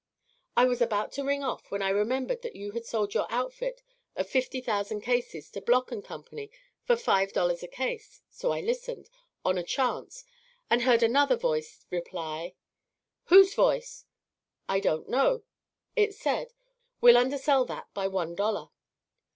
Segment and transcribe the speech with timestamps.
[0.57, 3.83] "I was about to ring off when I remembered that you had sold your output
[4.15, 6.49] of fifty thousand cases to Bloc & Company
[6.81, 9.11] for five dollars a case, so I listened,
[9.45, 10.23] on a chance,
[10.71, 12.55] and heard another voice reply"
[13.25, 14.05] "Whose voice?"
[14.67, 15.43] "I don't know.
[15.95, 16.51] It said,
[16.99, 18.69] 'We'll undersell that by one dollar.'